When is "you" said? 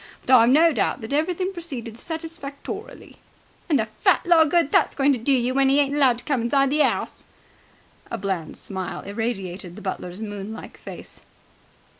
5.31-5.53